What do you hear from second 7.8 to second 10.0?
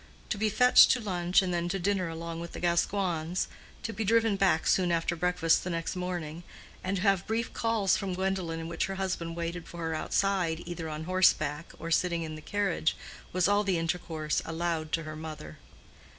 from Gwendolen in which her husband waited for her